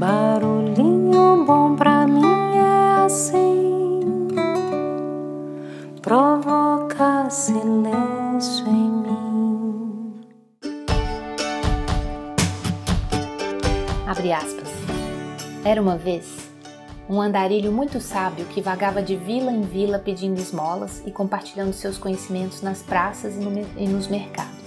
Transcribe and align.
Barulhinho 0.00 1.44
bom 1.44 1.76
pra 1.76 2.06
mim 2.06 2.56
é 2.56 3.04
assim, 3.04 4.00
provoca 6.00 7.28
silêncio 7.28 8.66
em 8.66 8.90
mim. 9.02 10.20
Abre 14.06 14.32
aspas. 14.32 14.70
Era 15.66 15.82
uma 15.82 15.98
vez 15.98 16.48
um 17.06 17.20
andarilho 17.20 17.70
muito 17.70 18.00
sábio 18.00 18.46
que 18.46 18.62
vagava 18.62 19.02
de 19.02 19.16
vila 19.16 19.52
em 19.52 19.60
vila 19.60 19.98
pedindo 19.98 20.40
esmolas 20.40 21.02
e 21.04 21.10
compartilhando 21.10 21.74
seus 21.74 21.98
conhecimentos 21.98 22.62
nas 22.62 22.82
praças 22.82 23.34
e, 23.36 23.82
e 23.82 23.86
nos 23.86 24.08
mercados. 24.08 24.59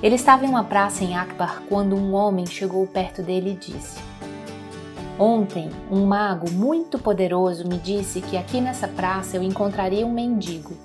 Ele 0.00 0.14
estava 0.14 0.46
em 0.46 0.48
uma 0.48 0.62
praça 0.62 1.02
em 1.02 1.16
Akbar 1.16 1.62
quando 1.68 1.96
um 1.96 2.14
homem 2.14 2.46
chegou 2.46 2.86
perto 2.86 3.20
dele 3.20 3.50
e 3.50 3.54
disse: 3.54 3.98
Ontem, 5.18 5.68
um 5.90 6.06
mago 6.06 6.48
muito 6.50 7.00
poderoso 7.00 7.66
me 7.66 7.78
disse 7.78 8.20
que 8.20 8.36
aqui 8.36 8.60
nessa 8.60 8.86
praça 8.86 9.36
eu 9.36 9.42
encontraria 9.42 10.06
um 10.06 10.12
mendigo, 10.12 10.76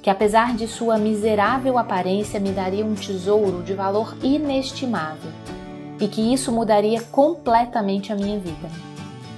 que 0.00 0.08
apesar 0.08 0.56
de 0.56 0.66
sua 0.66 0.96
miserável 0.96 1.76
aparência 1.76 2.40
me 2.40 2.50
daria 2.50 2.86
um 2.86 2.94
tesouro 2.94 3.62
de 3.62 3.74
valor 3.74 4.16
inestimável 4.22 5.30
e 6.00 6.08
que 6.08 6.32
isso 6.32 6.50
mudaria 6.50 7.02
completamente 7.02 8.10
a 8.12 8.16
minha 8.16 8.38
vida. 8.38 8.70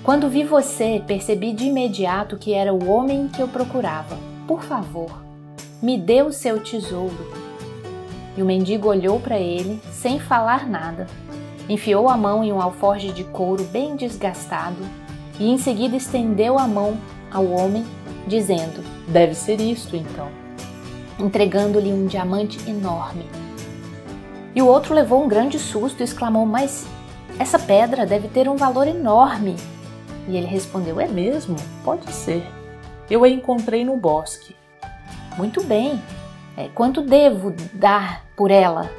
Quando 0.05 0.29
vi 0.29 0.45
você, 0.45 1.03
percebi 1.05 1.53
de 1.53 1.65
imediato 1.65 2.37
que 2.37 2.53
era 2.53 2.73
o 2.73 2.89
homem 2.89 3.27
que 3.27 3.43
eu 3.43 3.49
procurava. 3.49 4.17
Por 4.47 4.63
favor, 4.63 5.21
me 5.83 5.99
dê 5.99 6.23
o 6.23 6.33
seu 6.33 6.63
tesouro. 6.63 7.50
E 8.37 8.43
o 8.43 8.47
mendigo 8.47 8.89
olhou 8.89 9.19
para 9.19 9.39
ele, 9.39 9.81
sem 9.93 10.21
falar 10.21 10.69
nada, 10.69 11.07
enfiou 11.69 12.09
a 12.09 12.17
mão 12.17 12.43
em 12.43 12.53
um 12.53 12.61
alforje 12.61 13.13
de 13.13 13.25
couro 13.25 13.65
bem 13.65 13.97
desgastado 13.97 14.79
e 15.39 15.51
em 15.51 15.57
seguida 15.57 15.97
estendeu 15.97 16.59
a 16.59 16.67
mão 16.67 16.99
ao 17.31 17.47
homem, 17.47 17.85
dizendo: 18.27 18.85
Deve 19.09 19.35
ser 19.35 19.61
isto 19.61 19.97
então, 19.97 20.29
entregando-lhe 21.19 21.93
um 21.93 22.07
diamante 22.07 22.59
enorme. 22.69 23.25
E 24.55 24.61
o 24.61 24.67
outro 24.67 24.95
levou 24.95 25.25
um 25.25 25.29
grande 25.29 25.59
susto 25.59 26.01
e 26.01 26.05
exclamou: 26.05 26.45
Mas 26.45 26.87
essa 27.39 27.59
pedra 27.59 28.05
deve 28.05 28.29
ter 28.29 28.49
um 28.49 28.57
valor 28.57 28.87
enorme. 28.87 29.57
E 30.29 30.37
ele 30.37 30.47
respondeu: 30.47 31.01
É 31.01 31.09
mesmo? 31.09 31.57
Pode 31.85 32.13
ser. 32.13 32.47
Eu 33.11 33.25
a 33.25 33.29
encontrei 33.29 33.85
no 33.85 33.97
bosque. 33.97 34.55
Muito 35.37 35.65
bem. 35.65 36.01
É, 36.57 36.69
quanto 36.69 37.03
devo 37.03 37.55
dar 37.73 38.27
por 38.37 38.51
ela? 38.51 38.91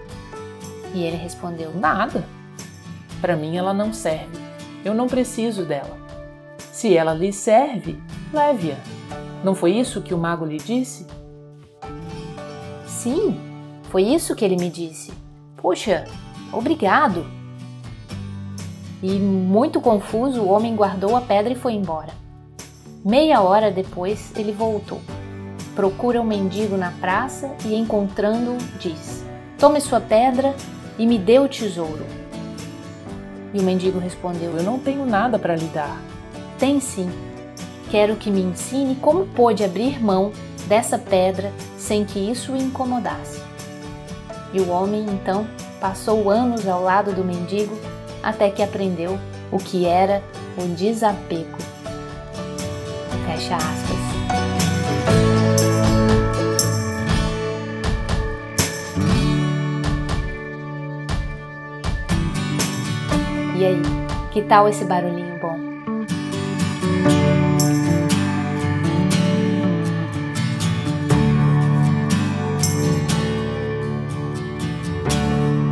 E 0.94 1.04
ele 1.04 1.18
respondeu: 1.18 1.74
Nada. 1.74 2.26
Para 3.20 3.36
mim 3.36 3.58
ela 3.58 3.74
não 3.74 3.94
serve. 3.94 4.40
Eu 4.84 4.94
não 4.94 5.08
preciso 5.08 5.64
dela. 5.64 5.98
Se 6.58 6.96
ela 6.96 7.14
lhe 7.14 7.32
serve, 7.32 8.02
leve-a. 8.34 8.78
Não 9.44 9.54
foi 9.54 9.74
isso 9.74 10.02
que 10.02 10.14
o 10.14 10.18
mago 10.18 10.46
lhe 10.46 10.58
disse? 10.58 11.06
Sim, 12.88 13.40
foi 13.90 14.04
isso 14.04 14.36
que 14.36 14.46
ele 14.46 14.56
me 14.56 14.70
disse. 14.70 15.12
Puxa, 15.58 16.06
obrigado. 16.52 17.26
E, 19.02 19.18
muito 19.18 19.82
confuso, 19.82 20.42
o 20.42 20.50
homem 20.50 20.76
guardou 20.76 21.16
a 21.16 21.22
pedra 21.22 21.54
e 21.54 21.56
foi 21.56 21.74
embora. 21.74 22.14
Meia 23.04 23.42
hora 23.42 23.72
depois, 23.72 24.32
ele 24.36 24.52
voltou. 24.52 25.02
Procura 25.76 26.20
o 26.20 26.24
um 26.24 26.28
mendigo 26.28 26.76
na 26.76 26.92
praça 26.92 27.50
e, 27.66 27.76
encontrando-o, 27.76 28.58
diz: 28.80 29.24
Tome 29.58 29.80
sua 29.80 30.02
pedra 30.02 30.56
e 30.98 31.06
me 31.06 31.18
dê 31.18 31.40
o 31.40 31.48
tesouro. 31.48 32.06
E 33.54 33.60
o 33.60 33.64
mendigo 33.64 34.00
respondeu: 34.00 34.58
Eu 34.58 34.64
não 34.64 34.80
tenho 34.80 35.06
nada 35.06 35.40
para 35.40 35.56
lhe 35.56 35.68
dar. 35.68 35.98
Tem 36.60 36.80
sim. 36.80 37.10
Quero 37.90 38.16
que 38.16 38.32
me 38.32 38.42
ensine 38.42 38.96
como 38.96 39.26
pôde 39.28 39.64
abrir 39.64 40.02
mão 40.02 40.32
dessa 40.68 40.98
pedra 40.98 41.52
sem 41.78 42.06
que 42.06 42.20
isso 42.20 42.54
o 42.54 42.58
incomodasse. 42.58 43.42
E 44.54 44.60
o 44.60 44.70
homem 44.70 45.06
então 45.10 45.48
passou 45.80 46.30
anos 46.30 46.68
ao 46.68 46.84
lado 46.84 47.14
do 47.14 47.24
mendigo 47.24 47.78
até 48.22 48.50
que 48.50 48.62
aprendeu 48.62 49.18
o 49.52 49.58
que 49.58 49.86
era 49.86 50.22
o 50.58 50.68
desapego. 50.76 51.58
Fecha 53.26 53.56
aspas. 53.56 55.21
E 63.62 63.64
aí, 63.64 63.82
que 64.32 64.42
tal 64.42 64.68
esse 64.68 64.84
barulhinho 64.84 65.38
bom? 65.38 65.56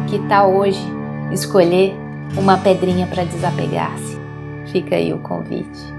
Que 0.07 0.19
tal 0.29 0.53
hoje 0.53 0.79
escolher 1.31 1.95
uma 2.37 2.59
pedrinha 2.59 3.07
para 3.07 3.23
desapegar-se? 3.23 4.19
Fica 4.67 4.95
aí 4.95 5.11
o 5.11 5.17
convite. 5.17 5.98